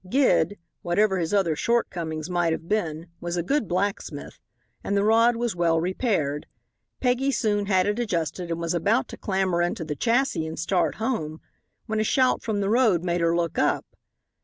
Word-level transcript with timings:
Gid, 0.09 0.57
whatever 0.81 1.19
his 1.19 1.31
other 1.31 1.55
shortcomings 1.55 2.27
might 2.27 2.53
have 2.53 2.67
been, 2.67 3.05
was 3.19 3.37
a 3.37 3.43
good 3.43 3.67
blacksmith, 3.67 4.39
and 4.83 4.97
the 4.97 5.03
rod 5.03 5.35
was 5.35 5.55
well 5.55 5.79
repaired. 5.79 6.47
Peggy 6.99 7.29
soon 7.29 7.67
had 7.67 7.85
it 7.85 7.99
adjusted, 7.99 8.49
and 8.49 8.59
was 8.59 8.73
about 8.73 9.07
to 9.09 9.15
clamber 9.17 9.61
into 9.61 9.85
the 9.85 9.95
chassis 9.95 10.47
and 10.47 10.57
start 10.57 10.95
home 10.95 11.39
when 11.85 11.99
a 11.99 12.03
shout 12.03 12.41
from 12.41 12.61
the 12.61 12.69
road 12.71 13.03
made 13.03 13.21
her 13.21 13.35
look 13.35 13.59
up. 13.59 13.85